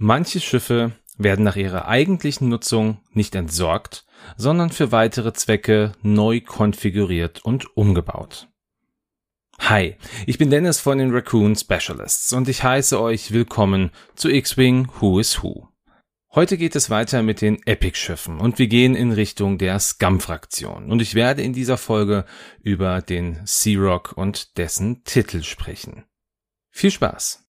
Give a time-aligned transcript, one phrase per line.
[0.00, 7.44] Manche Schiffe werden nach ihrer eigentlichen Nutzung nicht entsorgt, sondern für weitere Zwecke neu konfiguriert
[7.44, 8.48] und umgebaut.
[9.58, 14.88] Hi, ich bin Dennis von den Raccoon Specialists und ich heiße euch willkommen zu X-Wing
[15.00, 15.66] Who is Who.
[16.32, 21.02] Heute geht es weiter mit den Epic-Schiffen und wir gehen in Richtung der Scum-Fraktion und
[21.02, 22.24] ich werde in dieser Folge
[22.62, 26.04] über den Sea Rock und dessen Titel sprechen.
[26.70, 27.47] Viel Spaß!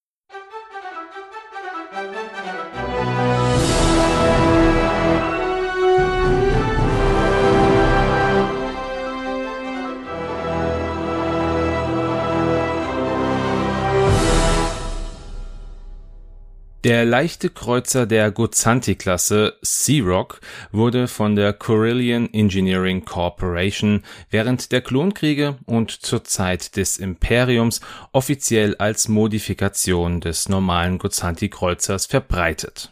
[16.89, 24.81] Der leichte Kreuzer der Gozanti-Klasse Sea Rock wurde von der Corellian Engineering Corporation während der
[24.81, 27.81] Klonkriege und zur Zeit des Imperiums
[28.11, 32.91] offiziell als Modifikation des normalen Gozanti-Kreuzers verbreitet.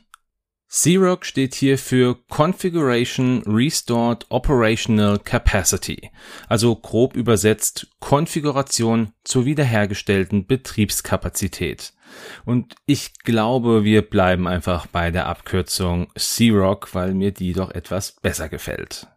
[0.98, 6.12] Rock steht hier für Configuration Restored Operational Capacity,
[6.48, 11.94] also grob übersetzt Konfiguration zur wiederhergestellten Betriebskapazität.
[12.46, 18.12] Und ich glaube, wir bleiben einfach bei der Abkürzung Sea-Rock, weil mir die doch etwas
[18.12, 19.08] besser gefällt.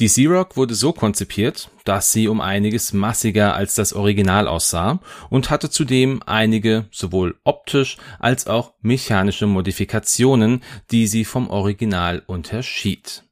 [0.00, 5.50] Die Sea-Rock wurde so konzipiert, dass sie um einiges massiger als das Original aussah und
[5.50, 13.24] hatte zudem einige sowohl optisch als auch mechanische Modifikationen, die sie vom Original unterschied.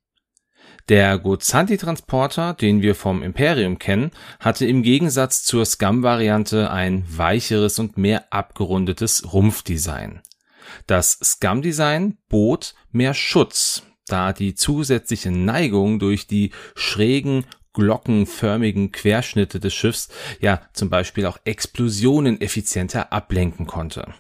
[0.89, 7.97] Der Gozanti-Transporter, den wir vom Imperium kennen, hatte im Gegensatz zur Scum-Variante ein weicheres und
[7.97, 10.21] mehr abgerundetes Rumpfdesign.
[10.89, 19.75] Das Scum-Design bot mehr Schutz, da die zusätzliche Neigung durch die schrägen glockenförmigen Querschnitte des
[19.75, 20.09] Schiffs
[20.41, 24.15] ja zum Beispiel auch Explosionen effizienter ablenken konnte.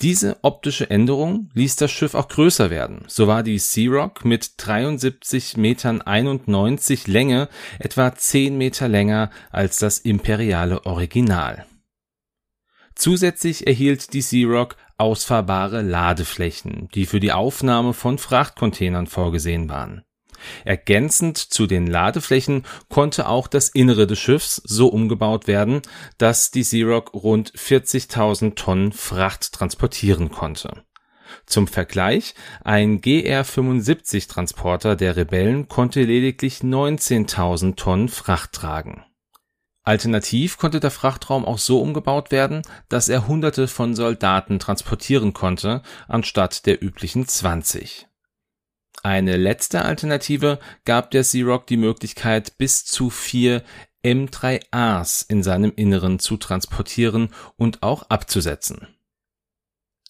[0.00, 3.04] Diese optische Änderung ließ das Schiff auch größer werden.
[3.08, 9.78] So war die Sea Rock mit 73 Metern 91 Länge etwa 10 Meter länger als
[9.78, 11.66] das imperiale Original.
[12.98, 20.02] Zusätzlich erhielt die Rock ausfahrbare Ladeflächen, die für die Aufnahme von Frachtcontainern vorgesehen waren.
[20.64, 25.82] Ergänzend zu den Ladeflächen konnte auch das Innere des Schiffs so umgebaut werden,
[26.18, 30.82] dass die Xerox rund 40.000 Tonnen Fracht transportieren konnte.
[31.46, 39.04] Zum Vergleich, ein GR-75 Transporter der Rebellen konnte lediglich 19.000 Tonnen Fracht tragen.
[39.88, 42.60] Alternativ konnte der Frachtraum auch so umgebaut werden,
[42.90, 48.06] dass er Hunderte von Soldaten transportieren konnte, anstatt der üblichen 20.
[49.02, 53.62] Eine letzte Alternative gab der Xerox die Möglichkeit, bis zu vier
[54.04, 58.88] M3As in seinem Inneren zu transportieren und auch abzusetzen.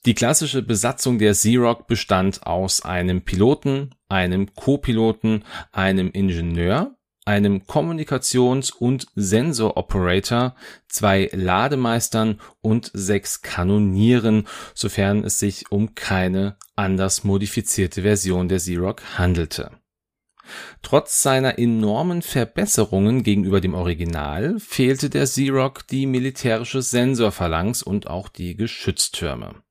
[0.06, 6.97] Die klassische Besatzung der Xerox bestand aus einem Piloten, einem Co-Piloten, einem Ingenieur
[7.28, 10.56] einem Kommunikations- und Sensor-Operator,
[10.88, 19.18] zwei Lademeistern und sechs Kanonieren, sofern es sich um keine anders modifizierte Version der Xerox
[19.18, 19.72] handelte.
[20.80, 28.30] Trotz seiner enormen Verbesserungen gegenüber dem Original fehlte der Xerox die militärische Sensorphalanx und auch
[28.30, 29.62] die Geschütztürme.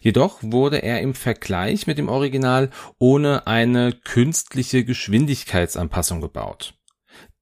[0.00, 6.77] Jedoch wurde er im Vergleich mit dem Original ohne eine künstliche Geschwindigkeitsanpassung gebaut.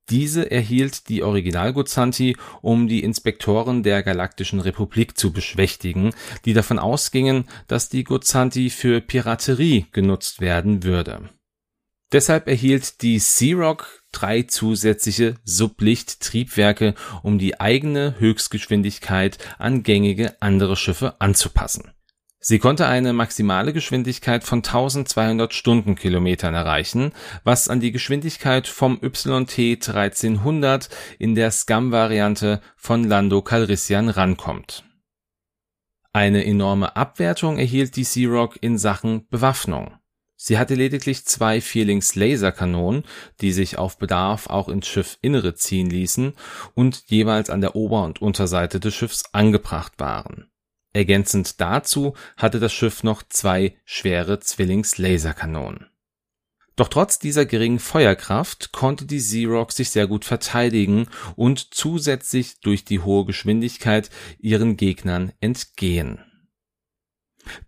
[0.09, 6.79] Diese erhielt die Original Gozanti, um die Inspektoren der Galaktischen Republik zu beschwächtigen, die davon
[6.79, 11.31] ausgingen, dass die Gozanti für Piraterie genutzt werden würde.
[12.13, 21.21] Deshalb erhielt die Sea-Rock drei zusätzliche Sublicht-Triebwerke, um die eigene Höchstgeschwindigkeit an gängige andere Schiffe
[21.21, 21.91] anzupassen
[22.49, 27.11] Sie konnte eine maximale Geschwindigkeit von 1200 Stundenkilometern erreichen,
[27.43, 34.85] was an die Geschwindigkeit vom YT 1300 in der Scum-Variante von Lando Calrissian rankommt.
[36.13, 39.97] Eine enorme Abwertung erhielt die Sea-Rock in Sachen Bewaffnung.
[40.37, 43.03] Sie hatte lediglich zwei Vierlings-Laserkanonen,
[43.41, 46.35] die sich auf Bedarf auch ins Schiffinnere ziehen ließen
[46.75, 50.49] und jeweils an der Ober- und Unterseite des Schiffs angebracht waren
[50.93, 55.91] Ergänzend dazu hatte das Schiff noch zwei schwere Zwillings-Laserkanonen.
[56.75, 62.85] Doch trotz dieser geringen Feuerkraft konnte die Xerox sich sehr gut verteidigen und zusätzlich durch
[62.85, 66.21] die hohe Geschwindigkeit ihren Gegnern entgehen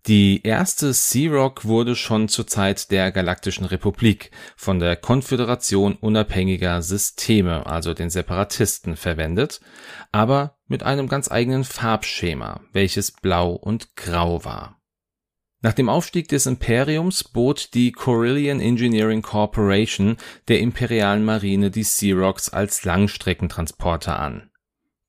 [0.06, 7.66] die erste Sea-Rock wurde schon zur Zeit der Galaktischen Republik von der Konföderation unabhängiger Systeme,
[7.66, 9.60] also den Separatisten, verwendet,
[10.12, 14.78] aber mit einem ganz eigenen Farbschema, welches blau und grau war.
[15.60, 20.16] Nach dem Aufstieg des Imperiums bot die Corellian Engineering Corporation
[20.46, 24.50] der imperialen Marine die Searocks als Langstreckentransporter an.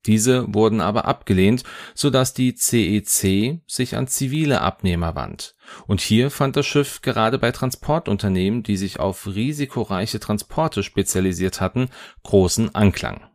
[0.06, 1.62] Diese wurden aber abgelehnt,
[1.94, 5.54] so dass die CEC sich an zivile Abnehmer wand,
[5.86, 11.90] und hier fand das Schiff gerade bei Transportunternehmen, die sich auf risikoreiche Transporte spezialisiert hatten,
[12.24, 13.29] großen Anklang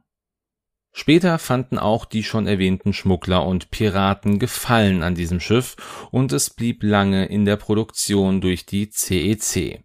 [0.98, 5.76] Später fanden auch die schon erwähnten Schmuggler und Piraten Gefallen an diesem Schiff
[6.10, 9.84] und es blieb lange in der Produktion durch die CEC.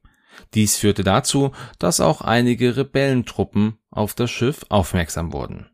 [0.55, 5.67] Dies führte dazu, dass auch einige Rebellentruppen auf das Schiff aufmerksam wurden.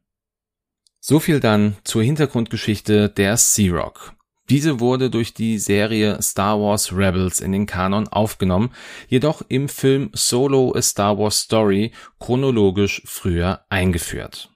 [1.00, 4.15] So viel dann zur Hintergrundgeschichte der Sea Rock.
[4.49, 8.71] Diese wurde durch die Serie Star Wars Rebels in den Kanon aufgenommen,
[9.06, 14.56] jedoch im Film Solo A Star Wars Story chronologisch früher eingeführt.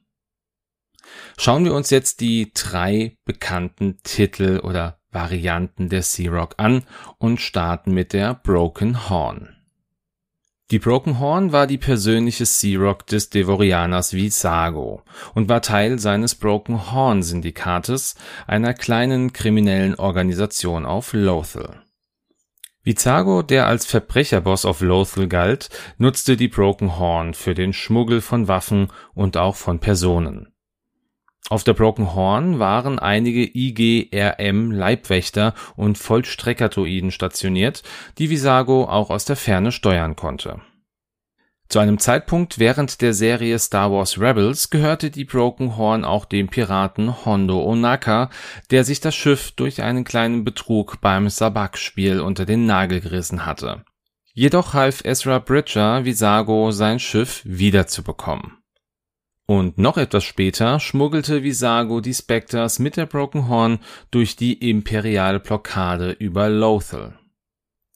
[1.42, 6.82] Schauen wir uns jetzt die drei bekannten Titel oder Varianten der Sea Rock an
[7.16, 9.56] und starten mit der Broken Horn.
[10.70, 15.02] Die Broken Horn war die persönliche Sea Rock des Devorianers Visago
[15.34, 18.16] und war Teil seines Broken Horn Syndikates,
[18.46, 21.81] einer kleinen kriminellen Organisation auf Lothal.
[22.82, 28.46] Vizago, der als Verbrecherboss auf Lothal galt, nutzte die Broken Horn für den Schmuggel von
[28.46, 30.52] Waffen und auch von Personen.
[31.50, 37.82] Auf der Broken Horn waren einige IGRM-Leibwächter und Vollstreckerdroiden stationiert,
[38.19, 40.61] die Visago auch aus der Ferne steuern konnte.
[41.69, 46.47] Zu einem Zeitpunkt während der Serie Star Wars Rebels gehörte die Broken Horn auch dem
[46.47, 48.31] Piraten Hondo Onaka,
[48.70, 53.85] der sich das Schiff durch einen kleinen Betrug beim Sabak-Spiel unter den Nagel gerissen hatte.
[54.35, 58.59] Jedoch half Ezra Bridger Visago sein Schiff wiederzubekommen.
[59.50, 63.81] Und noch etwas später schmuggelte Visago die Spectres mit der Broken Horn
[64.12, 67.19] durch die imperiale Blockade über Lothal.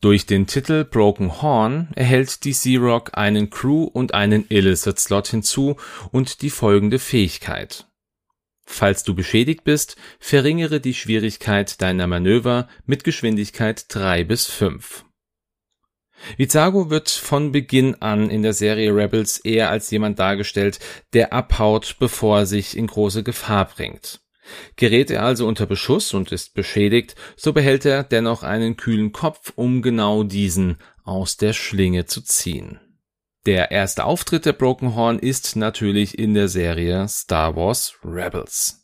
[0.01, 5.29] Durch den Titel Broken Horn erhält die Sea Rock einen Crew und einen Illicit Slot
[5.29, 5.77] hinzu
[6.11, 7.87] und die folgende Fähigkeit.
[8.67, 15.05] Falls du beschädigt bist, verringere die Schwierigkeit deiner Manöver mit Geschwindigkeit 3 bis 5.
[16.37, 20.79] Vizago wird von Beginn an in der Serie Rebels eher als jemand dargestellt,
[21.13, 24.21] der abhaut, bevor er sich in große Gefahr bringt.
[24.77, 29.53] Gerät er also unter Beschuss und ist beschädigt, so behält er dennoch einen kühlen Kopf,
[29.57, 32.81] um genau diesen aus der Schlinge zu ziehen.
[33.47, 38.84] Der erste Auftritt der Broken Horn ist natürlich in der Serie Star Wars Rebels.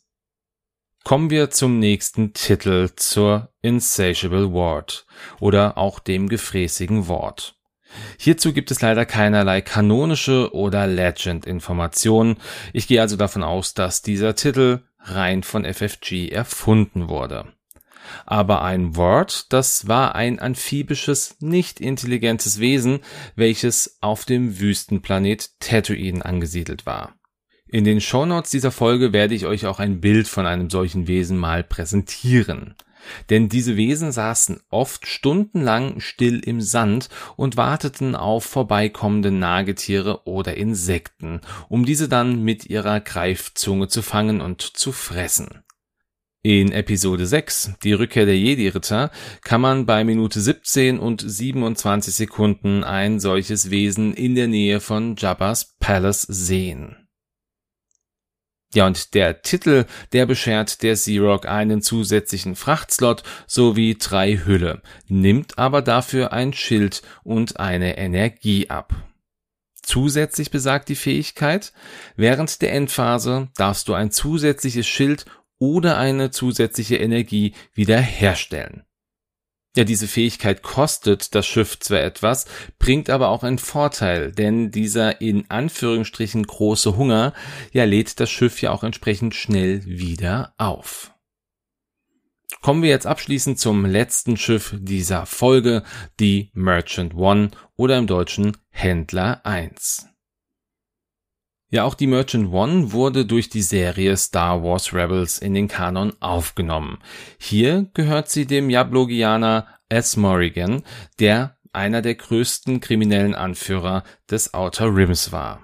[1.03, 5.05] Kommen wir zum nächsten Titel zur Insatiable Ward
[5.39, 7.55] oder auch dem gefräßigen Wort.
[8.17, 12.37] Hierzu gibt es leider keinerlei kanonische oder Legend-Informationen.
[12.71, 17.51] Ich gehe also davon aus, dass dieser Titel rein von FFG erfunden wurde.
[18.25, 22.99] Aber ein Wort, das war ein amphibisches, nicht intelligentes Wesen,
[23.35, 27.15] welches auf dem Wüstenplanet Tatooine angesiedelt war.
[27.73, 31.37] In den Shownotes dieser Folge werde ich euch auch ein Bild von einem solchen Wesen
[31.37, 32.75] mal präsentieren.
[33.29, 37.07] Denn diese Wesen saßen oft stundenlang still im Sand
[37.37, 41.39] und warteten auf vorbeikommende Nagetiere oder Insekten,
[41.69, 45.63] um diese dann mit ihrer Greifzunge zu fangen und zu fressen.
[46.43, 49.11] In Episode 6, die Rückkehr der Jedi-Ritter,
[49.43, 55.15] kann man bei Minute 17 und 27 Sekunden ein solches Wesen in der Nähe von
[55.15, 57.00] Jabba's Palace sehen.
[58.73, 65.57] Ja, und der Titel, der beschert der Xerox einen zusätzlichen Frachtslot sowie drei Hülle, nimmt
[65.57, 68.93] aber dafür ein Schild und eine Energie ab.
[69.81, 71.73] Zusätzlich besagt die Fähigkeit,
[72.15, 75.25] während der Endphase darfst du ein zusätzliches Schild
[75.59, 78.83] oder eine zusätzliche Energie wiederherstellen.
[79.75, 82.45] Ja, diese Fähigkeit kostet das Schiff zwar etwas,
[82.77, 87.33] bringt aber auch einen Vorteil, denn dieser in Anführungsstrichen große Hunger,
[87.71, 91.13] ja, lädt das Schiff ja auch entsprechend schnell wieder auf.
[92.61, 95.83] Kommen wir jetzt abschließend zum letzten Schiff dieser Folge,
[96.19, 100.10] die Merchant One oder im Deutschen Händler 1.
[101.73, 106.11] Ja, auch die Merchant One wurde durch die Serie Star Wars Rebels in den Kanon
[106.19, 106.97] aufgenommen.
[107.39, 110.17] Hier gehört sie dem Jablogianer S.
[110.17, 110.83] Morrigan,
[111.19, 115.61] der einer der größten kriminellen Anführer des Outer Rims war.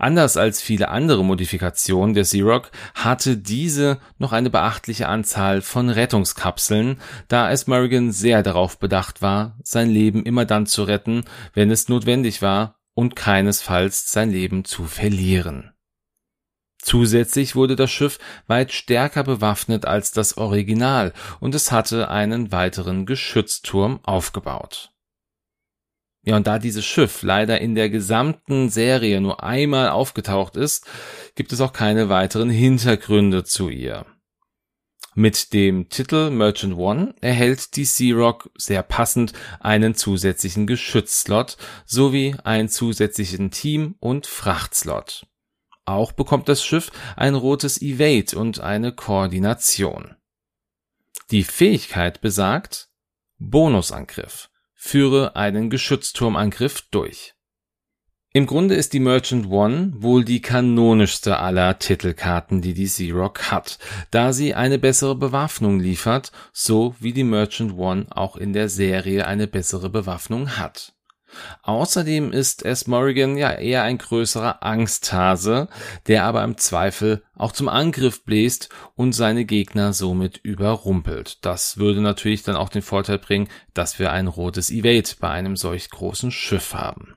[0.00, 7.00] Anders als viele andere Modifikationen der Xerox hatte diese noch eine beachtliche Anzahl von Rettungskapseln,
[7.28, 7.68] da S.
[7.68, 12.79] Morrigan sehr darauf bedacht war, sein Leben immer dann zu retten, wenn es notwendig war
[13.00, 15.72] und keinesfalls sein Leben zu verlieren.
[16.82, 23.06] Zusätzlich wurde das Schiff weit stärker bewaffnet als das Original und es hatte einen weiteren
[23.06, 24.92] Geschützturm aufgebaut.
[26.26, 30.86] Ja, und da dieses Schiff leider in der gesamten Serie nur einmal aufgetaucht ist,
[31.36, 34.04] gibt es auch keine weiteren Hintergründe zu ihr.
[35.14, 42.36] Mit dem Titel Merchant One erhält die Sea Rock sehr passend einen zusätzlichen Geschützslot sowie
[42.44, 45.26] einen zusätzlichen Team- und Frachtslot.
[45.84, 50.14] Auch bekommt das Schiff ein rotes Evade und eine Koordination.
[51.32, 52.88] Die Fähigkeit besagt
[53.38, 54.48] Bonusangriff.
[54.74, 57.34] Führe einen Geschützturmangriff durch.
[58.32, 63.80] Im Grunde ist die Merchant One wohl die kanonischste aller Titelkarten, die die Xerox hat,
[64.12, 69.26] da sie eine bessere Bewaffnung liefert, so wie die Merchant One auch in der Serie
[69.26, 70.92] eine bessere Bewaffnung hat.
[71.62, 72.86] Außerdem ist S.
[72.86, 75.68] Morrigan ja eher ein größerer Angsthase,
[76.06, 81.44] der aber im Zweifel auch zum Angriff bläst und seine Gegner somit überrumpelt.
[81.44, 85.56] Das würde natürlich dann auch den Vorteil bringen, dass wir ein rotes Evade bei einem
[85.56, 87.16] solch großen Schiff haben.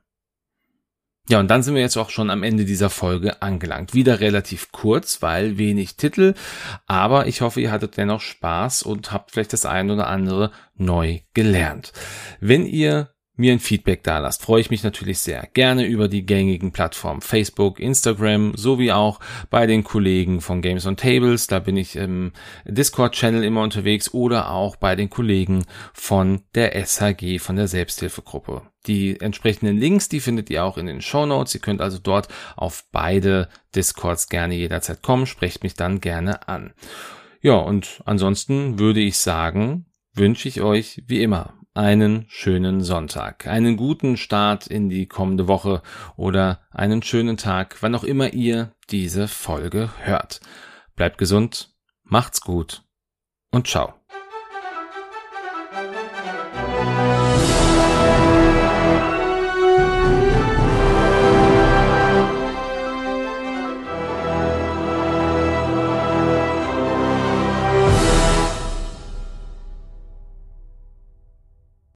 [1.29, 3.93] Ja, und dann sind wir jetzt auch schon am Ende dieser Folge angelangt.
[3.93, 6.33] Wieder relativ kurz, weil wenig Titel,
[6.85, 11.21] aber ich hoffe, ihr hattet dennoch Spaß und habt vielleicht das ein oder andere neu
[11.33, 11.93] gelernt.
[12.41, 15.47] Wenn ihr mir ein Feedback da lasst, freue ich mich natürlich sehr.
[15.53, 20.97] Gerne über die gängigen Plattformen Facebook, Instagram, sowie auch bei den Kollegen von Games on
[20.97, 21.47] Tables.
[21.47, 22.31] Da bin ich im
[22.65, 28.61] Discord-Channel immer unterwegs oder auch bei den Kollegen von der SHG, von der Selbsthilfegruppe.
[28.85, 31.55] Die entsprechenden Links, die findet ihr auch in den Show Notes.
[31.55, 35.25] Ihr könnt also dort auf beide Discords gerne jederzeit kommen.
[35.25, 36.73] Sprecht mich dann gerne an.
[37.41, 43.77] Ja, und ansonsten würde ich sagen, wünsche ich euch wie immer einen schönen Sonntag, einen
[43.77, 45.81] guten Start in die kommende Woche
[46.15, 50.41] oder einen schönen Tag, wann auch immer ihr diese Folge hört.
[50.95, 52.83] Bleibt gesund, macht's gut
[53.51, 54.02] und ciao.